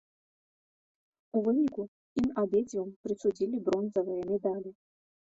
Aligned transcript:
У 1.39 1.41
выніку 1.47 1.83
ім 2.21 2.29
абедзвюм 2.43 2.89
прысудзілі 3.03 3.61
бронзавыя 3.69 4.23
медалі. 4.31 4.71